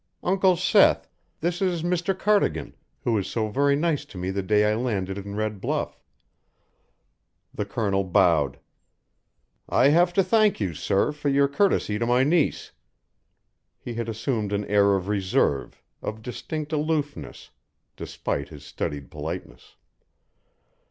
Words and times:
"Uncle 0.23 0.55
Seth, 0.57 1.07
this 1.41 1.61
is 1.61 1.83
Mr. 1.83 2.17
Cardigan, 2.17 2.73
who 3.03 3.13
was 3.13 3.27
so 3.27 3.49
very 3.49 3.75
nice 3.75 4.03
to 4.03 4.17
me 4.17 4.31
the 4.31 4.41
day 4.41 4.65
I 4.65 4.73
landed 4.73 5.15
in 5.15 5.35
Red 5.35 5.61
Bluff." 5.61 6.01
The 7.53 7.65
Colonel 7.65 8.03
bowed. 8.03 8.57
"I 9.69 9.89
have 9.89 10.11
to 10.13 10.23
thank 10.23 10.59
you, 10.59 10.73
sir, 10.73 11.11
for 11.11 11.29
your 11.29 11.47
courtesy 11.47 11.99
to 11.99 12.07
my 12.07 12.23
niece." 12.23 12.71
He 13.77 13.93
had 13.93 14.09
assumed 14.09 14.51
an 14.53 14.65
air 14.65 14.95
of 14.95 15.07
reserve, 15.07 15.83
of 16.01 16.23
distinct 16.23 16.73
aloofness, 16.73 17.51
despite 17.95 18.49
his 18.49 18.65
studied 18.65 19.11
politeness. 19.11 19.75